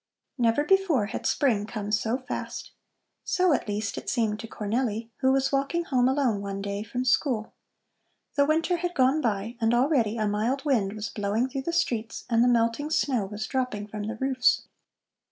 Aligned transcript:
Never 0.39 0.63
before 0.63 1.05
had 1.13 1.27
spring 1.27 1.67
come 1.67 1.91
so 1.91 2.17
fast. 2.17 2.71
So 3.23 3.53
at 3.53 3.67
least 3.67 3.99
it 3.99 4.09
seemed 4.09 4.39
to 4.39 4.47
Cornelli, 4.47 5.09
who 5.17 5.31
was 5.31 5.51
walking 5.51 5.83
home 5.83 6.07
alone 6.09 6.41
one 6.41 6.59
day 6.59 6.81
from 6.81 7.05
school. 7.05 7.53
The 8.33 8.47
winter 8.47 8.77
had 8.77 8.95
gone 8.95 9.21
by 9.21 9.57
and 9.61 9.75
already 9.75 10.17
a 10.17 10.27
mild 10.27 10.65
wind 10.65 10.93
was 10.93 11.09
blowing 11.09 11.47
through 11.47 11.61
the 11.69 11.71
streets, 11.71 12.25
and 12.31 12.43
the 12.43 12.47
melting 12.47 12.89
snow 12.89 13.27
was 13.27 13.45
dropping 13.45 13.85
from 13.85 14.07
the 14.07 14.15
roofs. 14.15 14.63